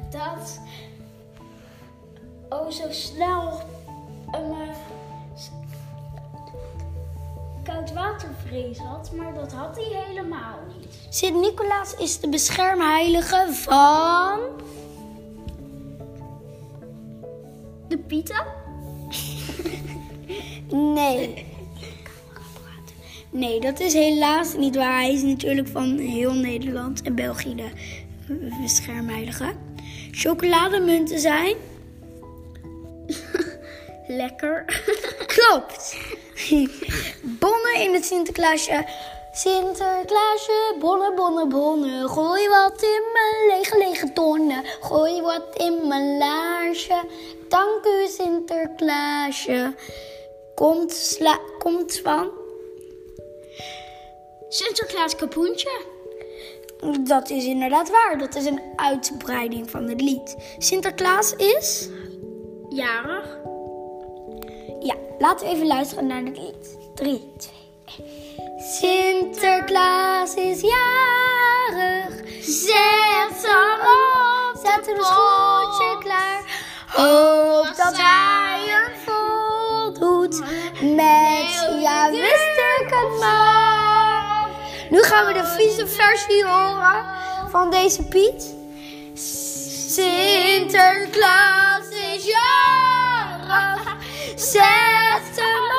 dat 0.10 0.60
oh 2.50 2.70
zo 2.70 2.92
snel 2.92 3.62
een 4.32 4.52
eh, 4.52 4.76
had, 8.78 9.12
maar 9.12 9.34
dat 9.34 9.52
had 9.52 9.76
hij 9.76 10.04
helemaal 10.06 10.60
niet. 10.78 10.88
Sint-Nicolaas 11.10 11.96
is 11.96 12.20
de 12.20 12.30
beschermheilige 12.30 13.48
van... 13.52 14.40
De 17.88 17.98
Pita? 17.98 18.46
Nee. 20.72 21.46
Nee, 23.30 23.60
dat 23.60 23.80
is 23.80 23.94
helaas 23.94 24.56
niet 24.56 24.76
waar. 24.76 25.00
Hij 25.00 25.14
is 25.14 25.22
natuurlijk 25.22 25.68
van 25.68 25.98
heel 25.98 26.34
Nederland 26.34 27.02
en 27.02 27.16
België 27.16 27.56
de 27.56 27.70
beschermheilige. 28.62 29.54
Chocolademunten 30.12 31.20
zijn... 31.20 31.56
Lekker. 34.08 34.66
Klopt. 35.36 35.98
Bonnen 37.22 37.76
in 37.76 37.94
het 37.94 38.06
Sinterklaasje. 38.06 38.86
Sinterklaasje, 39.32 40.76
bonnen, 40.80 41.16
bonnen, 41.16 41.50
bonnen. 41.50 42.10
Gooi 42.10 42.48
wat 42.48 42.82
in 42.82 43.04
mijn 43.14 43.58
lege, 43.58 43.78
lege 43.78 44.14
tonnen. 44.14 44.64
Gooi 44.82 45.22
wat 45.22 45.56
in 45.58 45.88
mijn 45.88 46.18
laarsje. 46.18 47.04
Dank 47.50 47.86
u, 47.86 48.08
Sinterklaasje. 48.08 49.76
Komt, 50.56 50.94
sla, 50.94 51.40
komt 51.60 52.00
van. 52.04 52.32
Sinterklaas 54.50 55.16
kapoentje. 55.16 55.82
Dat 57.00 57.30
is 57.30 57.46
inderdaad 57.46 57.90
waar. 57.90 58.18
Dat 58.18 58.36
is 58.36 58.46
een 58.46 58.62
uitbreiding 58.76 59.70
van 59.70 59.90
het 59.90 60.02
lied. 60.02 60.36
Sinterklaas 60.58 61.34
is. 61.36 61.90
Jarig. 62.70 63.38
Ja, 64.80 64.96
laten 65.18 65.48
we 65.48 65.54
even 65.54 65.68
luisteren 65.68 66.08
naar 66.08 66.24
het 66.24 66.38
lied. 66.38 66.78
3, 66.96 67.34
2, 67.38 67.54
1. 67.98 68.62
Sinterklaas 68.62 70.34
is 70.34 70.62
jarig. 70.62 72.14
Zet 72.42 73.48
hem 73.48 73.80
op. 73.80 74.60
Zet 74.64 74.88
een 74.88 75.04
schoentje 75.04 75.98
klaar. 76.00 76.44
Hoop 76.88 77.76
dat 77.76 77.98
hij 77.98 78.60
hem 78.68 78.92
voldoet. 79.06 80.40
Met 80.82 81.82
ja, 81.82 82.10
wist 82.12 82.58
ik 82.80 82.90
het 82.90 83.20
maar. 83.20 83.59
Nu 84.90 85.04
gaan 85.04 85.26
we 85.26 85.34
de 85.34 85.46
vieze 85.46 85.88
versie 85.88 86.46
horen 86.46 87.06
van 87.50 87.70
deze 87.70 88.04
Piet. 88.04 88.56
Sinterklaas 89.94 91.90
is 91.90 92.26
jarig. 92.26 93.96
Zet 94.36 95.36
hem 95.36 95.72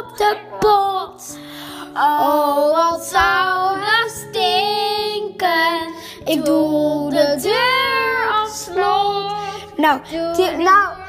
op 0.00 0.16
de 0.16 0.36
pot. 0.58 1.38
Oh, 1.94 2.76
wat 2.76 3.04
zou 3.04 3.78
het 3.80 4.10
stinken. 4.10 5.94
Ik 6.24 6.44
doe 6.44 7.10
de 7.10 7.36
deur 7.42 8.42
op 8.42 8.48
slot. 8.48 9.32
Nou, 9.76 10.00
nou 10.58 11.00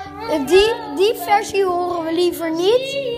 die, 0.45 0.73
die 0.95 1.15
versie 1.15 1.65
horen 1.65 2.03
we 2.03 2.13
liever 2.13 2.51
niet. 2.51 3.11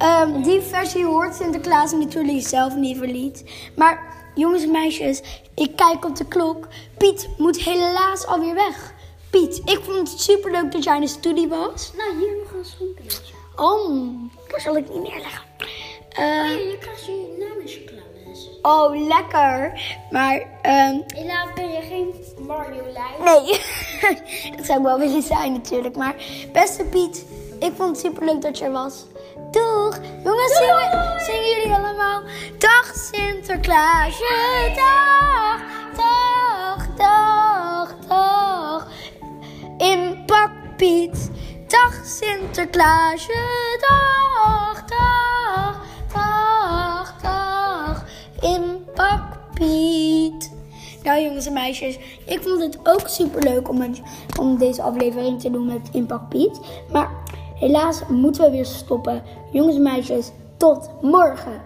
Ehm, 0.00 0.42
die 0.42 0.60
versie 0.60 1.04
hoort 1.04 1.34
Sinterklaas 1.34 1.92
natuurlijk 1.92 2.46
zelf 2.46 2.76
niet. 2.76 3.44
Maar 3.76 4.02
jongens 4.34 4.62
en 4.62 4.70
meisjes, 4.70 5.22
ik 5.54 5.76
kijk 5.76 6.04
op 6.04 6.16
de 6.16 6.24
klok. 6.24 6.68
Piet 6.98 7.28
moet 7.36 7.64
helaas 7.64 8.26
alweer 8.26 8.54
weg. 8.54 8.94
Piet, 9.30 9.60
ik 9.64 9.80
vond 9.82 10.10
het 10.10 10.20
super 10.20 10.50
leuk 10.50 10.72
dat 10.72 10.84
jij 10.84 10.94
in 10.94 11.00
de 11.00 11.06
studie 11.06 11.48
was. 11.48 11.92
Nou, 11.96 12.18
hier 12.18 12.36
nog 12.42 12.52
een 12.52 12.64
schoenpilletje. 12.64 13.34
Oh, 13.56 14.08
daar 14.48 14.60
zal 14.60 14.76
ik 14.76 14.88
niet 14.88 15.02
neerleggen. 15.02 15.42
Eh, 16.10 16.48
je 16.48 16.76
krijgt 16.80 17.06
je 17.06 17.36
namenchocolades. 17.38 18.48
oh, 18.62 19.08
lekker. 19.08 19.80
Maar, 20.10 20.58
ehm, 20.62 20.98
Helaas 21.06 21.52
ben 21.54 21.70
je 21.70 21.80
geen 21.80 22.14
Marjolein. 22.46 23.22
nee. 23.24 23.60
dat 24.56 24.66
zou 24.66 24.78
ik 24.78 24.84
wel 24.84 24.98
willen 24.98 25.22
zijn 25.22 25.52
natuurlijk. 25.52 25.96
Maar, 25.96 26.14
beste 26.52 26.84
Piet, 26.84 27.24
ik 27.58 27.72
vond 27.76 27.88
het 27.88 27.98
super 27.98 28.24
leuk 28.24 28.42
dat 28.42 28.58
je 28.58 28.64
er 28.64 28.72
was. 28.72 29.04
Doeg! 29.50 29.98
Jongens, 30.24 30.56
zingen, 30.56 31.20
zingen 31.20 31.48
jullie 31.48 31.72
allemaal. 31.72 32.22
Dag 32.58 32.92
Sinterklaasje, 32.94 34.72
dag, 34.74 35.60
dag, 35.96 36.86
dag, 36.96 37.96
dag. 38.08 38.88
In 39.78 40.22
pak 40.26 40.50
Piet. 40.76 41.30
Dag 41.66 41.94
Sinterklaasje, 42.04 43.78
dag, 43.80 44.84
dag, 44.84 45.86
dag, 46.12 47.14
dag. 47.22 48.04
In 48.40 48.86
Piet. 49.54 50.50
Nou 51.02 51.22
jongens 51.22 51.46
en 51.46 51.52
meisjes, 51.52 51.98
ik 52.26 52.42
vond 52.42 52.62
het 52.62 52.78
ook 52.82 53.08
super 53.08 53.42
leuk 53.42 53.68
om, 53.68 53.94
om 54.40 54.58
deze 54.58 54.82
aflevering 54.82 55.40
te 55.40 55.50
doen 55.50 55.66
met 55.66 55.88
Impact 55.92 56.28
Piet. 56.28 56.60
Maar 56.92 57.10
helaas 57.60 58.00
moeten 58.08 58.44
we 58.44 58.50
weer 58.50 58.64
stoppen. 58.64 59.22
Jongens 59.52 59.76
en 59.76 59.82
meisjes, 59.82 60.30
tot 60.56 60.90
morgen. 61.00 61.62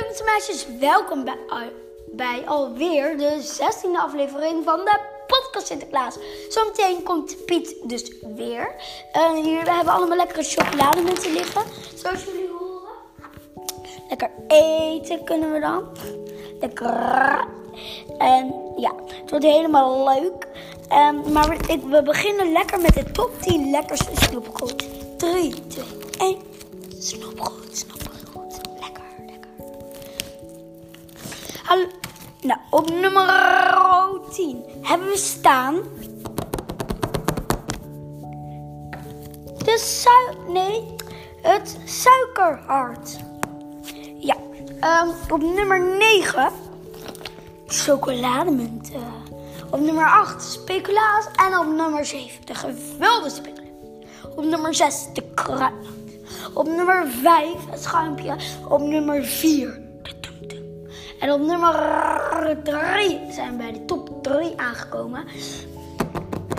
Jongens 0.00 0.18
en 0.18 0.24
meisjes, 0.24 0.66
welkom 0.80 1.24
bij, 1.24 1.72
bij 2.12 2.42
alweer 2.46 3.18
de 3.18 3.56
16e 3.60 3.96
aflevering 3.96 4.64
van 4.64 4.78
de 4.78 4.98
podcast 5.26 5.66
Sinterklaas. 5.66 6.16
Zometeen 6.48 7.02
komt 7.02 7.44
Piet 7.44 7.76
dus 7.84 8.12
weer. 8.36 8.74
Eh, 9.12 9.32
hier, 9.32 9.64
we 9.64 9.72
hebben 9.72 9.94
allemaal 9.94 10.16
lekkere 10.16 10.42
chocolademunten 10.42 11.32
liggen, 11.32 11.62
zoals 11.94 12.24
jullie. 12.24 12.43
Lekker 14.18 14.30
eten 14.48 15.24
kunnen 15.24 15.52
we 15.52 15.60
dan. 15.60 15.82
Lekker. 16.60 17.46
En 18.18 18.54
ja, 18.76 18.92
het 19.20 19.30
wordt 19.30 19.44
helemaal 19.44 20.04
leuk. 20.04 20.48
Ehm, 20.88 21.32
maar 21.32 21.48
we, 21.48 21.54
ik- 21.72 21.82
we 21.82 22.02
beginnen 22.02 22.52
lekker 22.52 22.80
met 22.80 22.94
de 22.94 23.10
top 23.10 23.30
10 23.40 23.70
lekkerste 23.70 24.10
snoepgoed. 24.14 24.84
3, 25.18 25.66
2, 25.66 25.84
1. 26.18 26.38
Snoepgoed, 26.98 27.76
snoepgoed. 27.76 28.60
Lekker, 28.80 29.02
lekker. 29.26 29.50
Hallo. 31.62 31.86
Nou, 32.42 32.60
op 32.70 32.90
nummer 32.90 33.26
10 34.30 34.62
hebben 34.82 35.08
we 35.08 35.16
staan. 35.16 35.74
De 39.64 39.78
sui... 39.78 40.36
Nee, 40.52 40.94
het 41.42 41.78
suikerhart. 41.84 43.16
Ehm, 44.84 45.08
op 45.30 45.42
nummer 45.42 45.80
9 45.80 46.52
chocolademunten. 47.66 49.02
Op 49.70 49.80
nummer 49.80 50.06
8 50.06 50.42
speculaas. 50.42 51.26
En 51.46 51.58
op 51.58 51.66
nummer 51.66 52.04
7 52.06 52.46
de 52.46 52.54
gevulde 52.54 53.30
speculaas. 53.30 53.70
Op 54.36 54.44
nummer 54.44 54.74
6 54.74 55.06
de 55.12 55.22
kruidnoot. 55.34 56.52
Op 56.54 56.66
nummer 56.66 57.06
5 57.22 57.46
het 57.70 57.82
schuimpje. 57.82 58.36
Op 58.68 58.80
nummer 58.80 59.24
4 59.24 59.80
de 60.02 60.20
tumtum. 60.20 60.88
En 61.20 61.32
op 61.32 61.40
nummer 61.40 62.58
3 62.62 63.20
zijn 63.30 63.50
we 63.50 63.56
bij 63.56 63.72
de 63.72 63.84
top 63.84 64.22
3 64.22 64.52
aangekomen. 64.56 65.24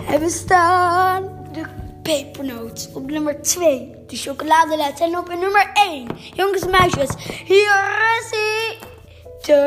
Hebben 0.04 0.30
staan 0.30 1.48
de 1.52 1.62
pepernoot. 2.02 2.90
Op 2.94 3.10
nummer 3.10 3.42
2 3.42 3.95
de 4.06 4.16
chocoladeletter 4.16 5.06
en 5.06 5.18
op 5.18 5.28
nummer 5.28 5.70
1. 5.74 6.08
Jongens 6.34 6.62
en 6.62 6.70
meisjes, 6.70 7.10
hier 7.44 7.74
is 8.20 8.30
hij. 8.30 8.78
De 9.42 9.62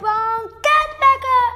banketletter. 0.00 1.48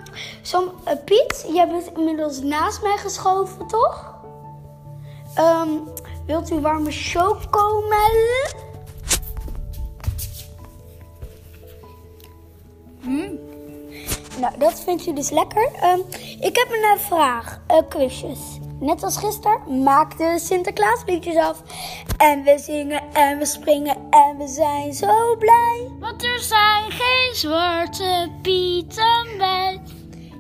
uh, 0.88 1.04
Piet, 1.06 1.46
jij 1.54 1.68
bent 1.68 1.92
inmiddels 1.98 2.42
naast 2.42 2.82
mij 2.82 2.98
geschoven, 2.98 3.68
toch? 3.68 4.14
Um, 5.40 5.84
wilt 6.26 6.52
u 6.52 6.60
warme 6.60 6.92
show? 6.92 7.38
Hm? 13.02 13.34
Nou, 14.40 14.58
dat 14.58 14.80
vindt 14.80 15.08
u 15.08 15.14
dus 15.14 15.30
lekker. 15.30 15.72
Um, 15.84 16.04
ik 16.40 16.56
heb 16.56 16.68
een 16.72 17.00
vraag. 17.00 17.62
Uh, 17.72 17.78
quizjes. 17.90 18.40
Net 18.80 19.04
als 19.04 19.18
gisteren 19.18 19.84
maakte 19.84 20.36
Sinterklaas 20.38 21.04
liedjes 21.06 21.36
af. 21.36 21.62
En 22.18 22.44
we 22.44 22.58
zingen 22.58 23.02
en 23.14 23.38
we 23.38 23.46
springen 23.46 23.96
en 24.10 24.38
we 24.38 24.48
zijn 24.48 24.94
zo 24.94 25.36
blij. 25.40 25.92
Want 26.00 26.24
er 26.24 26.40
zijn 26.40 26.92
geen 26.92 27.36
zwarte 27.36 28.32
pieten 28.42 29.28
bij. 29.38 29.82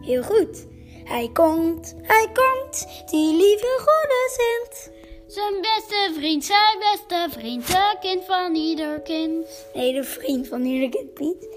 Heel 0.02 0.24
goed. 0.24 0.68
Hij 1.04 1.30
komt, 1.34 1.96
hij 2.02 2.28
komt, 2.34 2.88
die 3.10 3.36
lieve 3.36 3.78
goede 3.78 4.30
Sint. 4.38 4.98
Zijn 5.28 5.62
beste 5.62 6.12
vriend, 6.18 6.46
zijn 6.46 6.80
beste 6.80 7.40
vriend, 7.40 7.68
de 7.68 7.98
kind 8.00 8.26
van 8.26 8.56
ieder 8.56 9.02
kind. 9.02 9.66
Nee, 9.74 9.94
de 9.94 10.04
vriend 10.04 10.48
van 10.48 10.62
ieder 10.62 10.90
kind, 10.90 11.14
Piet. 11.14 11.48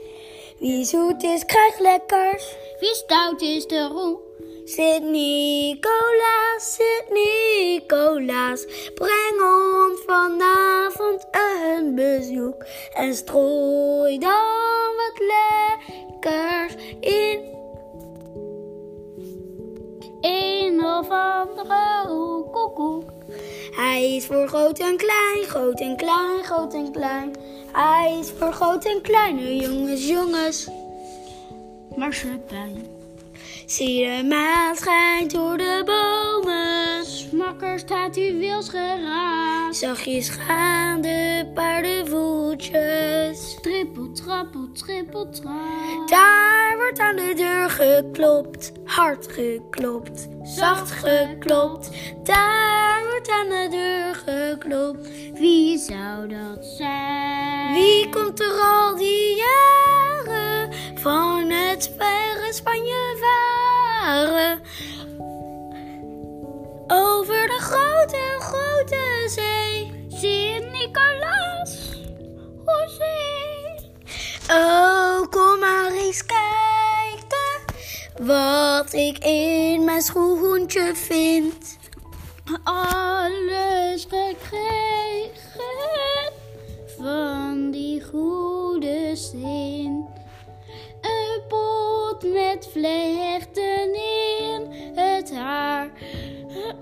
Wie 0.58 0.84
zoet 0.84 1.22
is, 1.22 1.44
krijgt 1.44 1.80
lekkers. 1.80 2.56
Wie 2.80 2.94
stout 2.94 3.40
is, 3.40 3.66
de 3.66 3.86
roe. 3.86 4.18
Sint 4.64 5.10
Nicolaas, 5.10 6.74
Sint 6.74 7.10
Nicolaas, 7.10 8.64
breng 8.94 9.40
ons 9.42 10.00
vanavond 10.06 11.26
een 11.30 11.94
bezoek 11.94 12.64
en 12.94 13.14
strooi 13.14 14.18
dan 14.18 14.90
wat 14.96 15.18
lekkers 15.32 16.74
in. 17.00 17.40
Een 20.20 20.84
of 20.84 21.08
andere 21.08 22.46
koekoek. 22.52 23.10
Hij 23.70 24.16
is 24.16 24.26
voor 24.26 24.48
groot 24.48 24.78
en 24.78 24.96
klein, 24.96 25.44
groot 25.44 25.80
en 25.80 25.96
klein, 25.96 26.44
groot 26.44 26.74
en 26.74 26.92
klein. 26.92 27.34
Hij 27.72 28.18
is 28.20 28.30
voor 28.38 28.52
groot 28.52 28.84
en 28.84 29.00
kleine 29.00 29.56
jongens, 29.56 30.08
jongens. 30.08 30.68
Marsepein. 31.96 32.91
Zie 33.72 34.06
de 34.06 34.24
maan 34.28 34.76
schijnt 34.76 35.30
door 35.30 35.56
de 35.56 35.82
bomen. 35.84 37.04
Smakker 37.04 37.78
staat 37.78 38.16
u 38.16 38.38
wils 38.38 38.68
geraakt. 38.68 39.76
Zachtjes 39.76 40.28
gaan 40.28 41.00
de 41.00 41.50
paardenvoetjes. 41.54 43.58
Trippel, 43.60 44.12
trappel, 44.12 44.68
trippel, 44.72 45.30
trap. 45.30 46.08
Daar 46.08 46.74
wordt 46.76 46.98
aan 46.98 47.16
de 47.16 47.32
deur 47.36 47.70
geklopt. 47.70 48.72
Hard 48.84 49.32
geklopt. 49.32 50.28
Zacht 50.42 50.90
geklopt. 50.90 51.90
Daar 52.22 53.02
wordt 53.10 53.30
aan 53.30 53.48
de 53.48 53.66
deur 53.70 54.14
geklopt. 54.14 55.08
Wie 55.38 55.78
zou 55.78 56.28
dat 56.28 56.64
zijn? 56.64 57.74
Wie 57.74 58.08
komt 58.08 58.40
er 58.40 58.60
al 58.60 58.96
die 58.96 59.36
jaren 59.36 60.72
van 60.94 61.50
het 61.50 61.94
verre 61.98 62.52
Spanje 62.52 63.16
Over 66.86 67.46
de 67.46 67.58
grote, 67.60 68.36
grote 68.38 69.24
zee. 69.26 70.06
Sint 70.08 70.72
Nicolaas, 70.72 71.98
hoezee. 72.64 73.90
Oh, 74.50 75.30
kom 75.30 75.58
maar 75.58 75.92
eens 75.92 76.24
kijken 76.26 77.76
wat 78.26 78.92
ik 78.92 79.18
in 79.18 79.84
mijn 79.84 80.02
schoentje 80.02 80.94
vind. 80.94 81.78
Alles 82.64 84.06
gekregen 84.08 85.32
van 86.98 87.70
die 87.70 88.04
goede 88.04 89.10
zin. 89.16 90.06
Een 91.00 91.42
pot 91.48 92.22
met 92.32 92.68
vlechten 92.72 93.81
het 95.32 95.42
haar. 95.42 95.90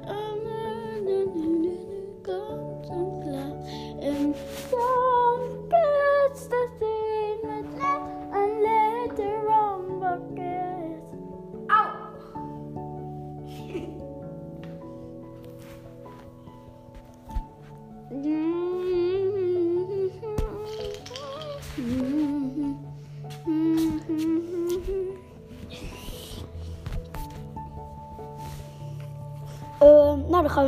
Kant 0.07 0.30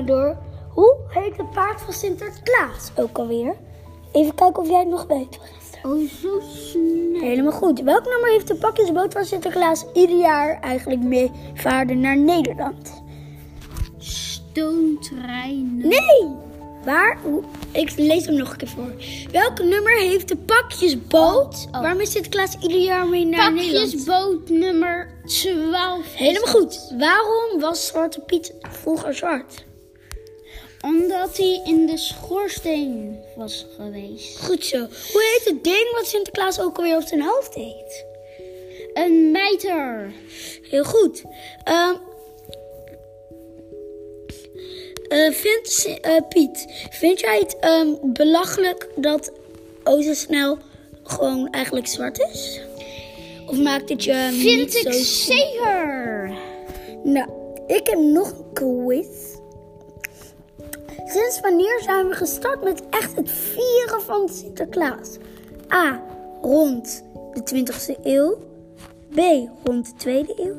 door. 0.06 0.36
Hoe 0.68 0.96
heet 1.08 1.36
het 1.36 1.50
paard 1.50 1.80
van 1.80 1.92
Sinterklaas 1.92 2.90
ook 2.96 3.18
alweer? 3.18 3.54
Even 4.12 4.34
kijken 4.34 4.62
of 4.62 4.68
jij 4.68 4.78
het 4.78 4.88
nog 4.88 5.06
weet. 5.06 5.38
Oh, 5.82 6.08
zo 6.08 6.40
snel. 6.40 7.20
Helemaal 7.20 7.52
goed. 7.52 7.80
Welk 7.80 8.04
nummer 8.04 8.30
heeft 8.30 8.48
de 8.48 8.54
pakjesboot 8.54 9.12
van 9.12 9.24
Sinterklaas 9.24 9.84
ieder 9.92 10.16
jaar 10.16 10.60
eigenlijk 10.60 11.02
meevaarden 11.02 12.00
naar 12.00 12.16
Nederland? 12.16 13.02
Stoomtreinen. 13.98 15.88
Nee! 15.88 16.28
Waar? 16.84 17.18
Ik 17.72 17.92
lees 17.96 18.26
hem 18.26 18.34
nog 18.34 18.50
een 18.50 18.56
keer 18.56 18.68
voor. 18.68 18.92
Welk 19.32 19.58
nummer 19.58 19.98
heeft 19.98 20.28
de 20.28 20.36
pakjesboot 20.36 21.66
Oh, 21.66 21.74
oh. 21.74 21.80
waarmee 21.80 22.06
Sinterklaas 22.06 22.56
ieder 22.60 22.78
jaar 22.78 23.06
mee 23.08 23.24
naar 23.24 23.52
Nederland? 23.52 23.90
Pakjesboot 23.90 24.48
nummer 24.48 25.08
12. 25.24 26.14
Helemaal 26.14 26.52
goed. 26.52 26.94
Waarom 26.98 27.60
was 27.60 27.86
Zwarte 27.86 28.20
Piet 28.20 28.54
vroeger 28.60 29.14
zwart? 29.14 29.64
Omdat 30.82 31.36
hij 31.36 31.60
in 31.64 31.86
de 31.86 31.96
schoorsteen 31.96 33.20
was 33.36 33.66
geweest. 33.76 34.38
Goed 34.38 34.64
zo. 34.64 34.78
Hoe 35.12 35.32
heet 35.32 35.54
het 35.54 35.64
ding 35.64 35.92
wat 35.94 36.06
Sinterklaas 36.06 36.60
ook 36.60 36.76
alweer 36.76 36.96
op 36.96 37.06
zijn 37.06 37.22
hoofd 37.22 37.54
heeft? 37.54 38.04
Een 38.94 39.30
mijter. 39.30 40.12
Heel 40.62 40.84
goed. 40.84 41.22
Ehm 41.64 41.94
eh, 45.12 45.30
vindt, 45.30 45.98
eh, 46.00 46.16
Piet, 46.28 46.66
vind 46.90 47.20
jij 47.20 47.38
het 47.38 47.56
ehm, 47.58 47.88
belachelijk 48.02 48.88
dat 48.96 49.32
Ozo 49.84 50.14
Snel 50.14 50.58
gewoon 51.02 51.50
eigenlijk 51.50 51.86
zwart 51.86 52.18
is? 52.32 52.60
Of 53.46 53.58
maakt 53.58 53.88
het 53.88 54.04
je 54.04 54.28
Vind 54.32 54.58
niet 54.58 54.74
ik 54.74 54.92
zo... 54.92 55.02
zeker. 55.02 56.32
Nou, 57.04 57.28
ik 57.66 57.86
heb 57.86 57.98
nog 57.98 58.30
een 58.30 58.52
quiz. 58.52 59.31
Sinds 61.12 61.40
wanneer 61.40 61.80
zijn 61.82 62.08
we 62.08 62.14
gestart 62.14 62.62
met 62.62 62.82
echt 62.90 63.16
het 63.16 63.30
vieren 63.30 64.02
van 64.02 64.28
Sinterklaas? 64.28 65.16
A. 65.72 66.02
Rond 66.42 67.04
de 67.34 67.64
20e 67.94 68.00
eeuw. 68.02 68.38
B. 69.08 69.20
Rond 69.64 70.02
de 70.02 70.24
2e 70.24 70.38
eeuw. 70.38 70.54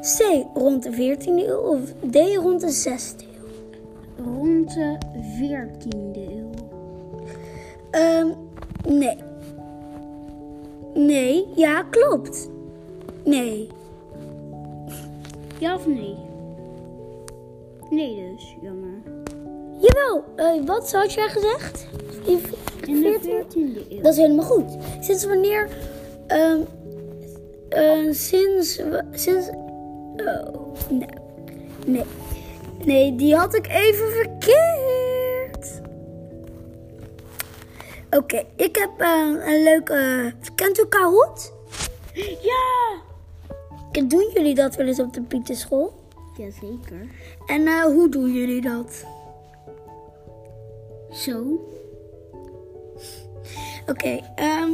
C. 0.00 0.46
Rond 0.54 0.82
de 0.82 1.16
14e 1.16 1.48
eeuw. 1.48 1.58
Of 1.58 1.80
D. 2.10 2.16
Rond 2.36 2.60
de 2.60 2.90
6e 2.90 3.26
eeuw. 3.36 4.24
Rond 4.24 4.74
de 4.74 4.98
14e 5.38 6.18
eeuw. 6.18 6.50
Ehm, 7.90 8.28
nee. 8.88 9.16
Nee, 10.94 11.46
ja, 11.54 11.82
klopt. 11.82 12.50
Nee. 13.24 13.68
Ja 15.58 15.74
of 15.74 15.86
nee? 15.86 16.16
Nee 17.90 18.30
dus, 18.32 18.56
jammer. 18.62 19.19
Jawel, 19.80 20.24
eh, 20.36 20.66
wat 20.66 20.92
had 20.92 21.12
jij 21.12 21.28
gezegd? 21.28 21.86
Even 22.26 22.54
In 22.86 23.00
de 23.02 23.18
14? 23.22 23.76
14e 23.78 23.90
eeuw. 23.92 24.00
Dat 24.02 24.12
is 24.12 24.18
helemaal 24.18 24.44
goed. 24.44 24.76
Sinds 25.00 25.24
wanneer? 25.24 25.68
ehm, 26.26 26.60
eh, 27.68 28.12
sinds. 28.12 28.80
Sinds. 29.12 29.48
Oh, 30.16 30.64
nee. 30.90 31.08
Nee. 31.86 32.04
Nee, 32.84 33.16
die 33.16 33.36
had 33.36 33.54
ik 33.54 33.66
even 33.68 34.10
verkeerd. 34.10 35.80
Oké, 38.10 38.42
ik 38.56 38.76
heb 38.76 38.90
eh, 38.98 39.32
een 39.44 39.62
leuke. 39.62 40.32
Kent 40.54 40.78
u 40.78 40.86
Kahoot? 40.88 41.52
Ja! 42.42 42.98
Doen 44.06 44.30
jullie 44.34 44.54
dat 44.54 44.76
wel 44.76 44.86
eens 44.86 45.00
op 45.00 45.12
de 45.14 45.22
Pieterschool? 45.22 45.92
Jazeker. 46.36 47.06
En 47.46 47.82
hoe 47.82 48.08
doen 48.08 48.32
jullie 48.32 48.60
dat? 48.60 49.04
Zo. 51.12 51.60
Oké, 53.86 54.20
ehm. 54.34 54.70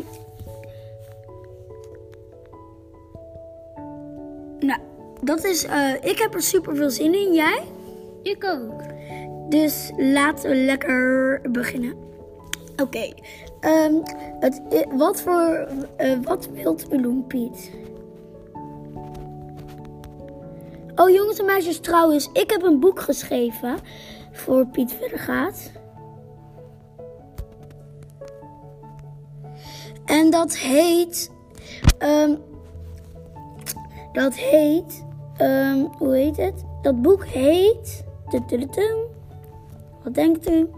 nou, 4.58 4.80
dat 5.22 5.44
is. 5.44 5.64
eh, 5.64 5.94
ik 6.02 6.18
heb 6.18 6.34
er 6.34 6.42
super 6.42 6.76
veel 6.76 6.90
zin 6.90 7.14
in. 7.14 7.34
Jij? 7.34 7.62
Ik 8.22 8.44
ook. 8.44 8.82
Dus 9.48 9.92
laten 9.96 10.50
we 10.50 10.56
lekker 10.56 11.40
beginnen. 11.50 11.94
Oké, 12.82 13.12
ehm, 13.60 13.94
wat 14.96 15.20
voor. 15.22 15.68
eh, 15.96 16.12
wat 16.22 16.48
wilt 16.52 16.92
u 16.92 17.02
doen, 17.02 17.26
Piet? 17.26 17.70
Oh, 20.96 21.10
jongens 21.10 21.38
en 21.38 21.44
meisjes, 21.44 21.78
trouwens, 21.80 22.30
ik 22.32 22.50
heb 22.50 22.62
een 22.62 22.80
boek 22.80 23.00
geschreven 23.00 23.76
voor 24.32 24.66
Piet 24.66 24.92
verder 24.92 25.18
gaat. 25.18 25.70
En 30.06 30.30
dat 30.30 30.56
heet. 30.56 31.30
ehm, 31.98 32.34
dat 34.12 34.34
heet. 34.34 35.04
ehm, 35.36 35.78
hoe 35.98 36.14
heet 36.16 36.36
het? 36.36 36.64
Dat 36.82 37.02
boek 37.02 37.24
heet. 37.26 38.04
Wat 40.04 40.14
denkt 40.14 40.50
u? 40.50 40.68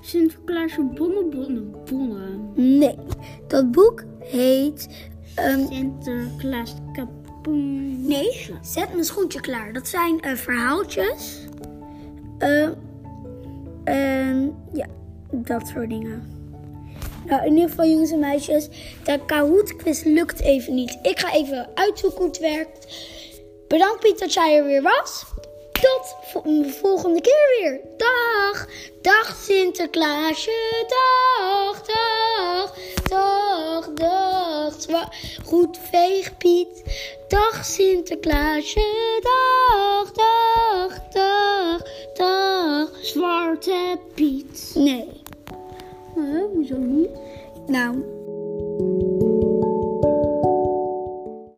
Sinterklaasje 0.00 0.82
bonnen, 0.82 1.30
bonnen, 1.30 1.74
bonnen. 1.90 2.50
Nee, 2.78 2.98
dat 3.46 3.70
boek 3.70 4.04
heet. 4.18 4.88
ehm, 5.34 5.66
Sinterklaas 5.66 6.74
kapoen. 6.92 8.06
nee, 8.06 8.50
zet 8.62 8.92
mijn 8.92 9.04
schoentje 9.04 9.40
klaar. 9.40 9.72
Dat 9.72 9.88
zijn 9.88 10.20
eh, 10.20 10.32
verhaaltjes. 10.34 11.46
En 13.84 14.54
ja, 14.72 14.86
dat 15.30 15.68
soort 15.68 15.88
dingen. 15.90 16.22
Nou, 17.26 17.44
in 17.46 17.54
ieder 17.54 17.68
geval, 17.68 17.86
jongens 17.86 18.10
en 18.10 18.18
meisjes, 18.18 18.68
de 19.04 19.20
Kahoot 19.26 19.76
quiz 19.76 20.02
lukt 20.02 20.40
even 20.40 20.74
niet. 20.74 20.98
Ik 21.02 21.18
ga 21.18 21.32
even 21.32 21.68
uitzoeken 21.74 22.18
hoe 22.18 22.28
het 22.28 22.38
werkt. 22.38 22.86
Bedankt 23.68 24.00
Piet 24.00 24.18
dat 24.18 24.34
jij 24.34 24.56
er 24.56 24.64
weer 24.64 24.82
was. 24.82 25.24
Tot 25.72 26.16
de 26.44 26.76
volgende 26.80 27.20
keer 27.20 27.56
weer. 27.60 27.80
Dag. 27.96 28.66
Dag 29.02 29.36
Sinterklaasje. 29.42 30.84
Dag, 30.88 31.82
dag. 31.82 32.74
Dag, 33.08 33.94
dag. 33.94 35.08
Goed 35.44 35.78
veeg 35.90 36.36
Piet. 36.36 36.82
Dag 37.28 37.64
Sinterklaasje. 37.64 39.20
Dag, 39.22 40.12
dag, 40.12 41.08
dag, 41.12 41.82
dag. 42.14 42.88
Zwarte 43.02 43.98
Piet. 44.14 44.70
Nee. 44.74 45.24
Huh, 46.16 46.44
hoezo 46.54 46.76
niet? 46.76 47.10
Nou, 47.66 48.04